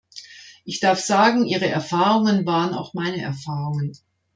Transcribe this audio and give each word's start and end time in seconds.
Ich 0.65 0.79
darf 0.79 0.99
sagen, 0.99 1.45
Ihre 1.45 1.67
Erfahrungen 1.67 2.43
waren 2.47 2.73
auch 2.73 2.95
meine 2.95 3.21
Erfahrungen. 3.21 3.93